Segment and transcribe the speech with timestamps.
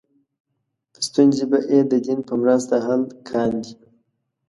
[1.07, 3.71] ستونزې به یې د دین په مرسته حل کاندې.